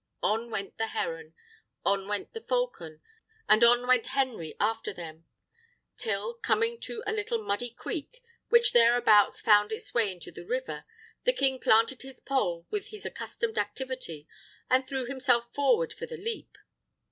[0.23, 1.35] On went the heron,
[1.85, 3.01] on went the falcon,
[3.47, 5.25] and on went Henry after them;
[5.95, 10.85] till, coming to a little muddy creek, which thereabouts found its way into the river,
[11.23, 14.27] the king planted his pole with his accustomed activity,
[14.71, 16.57] and threw himself forward for the leap.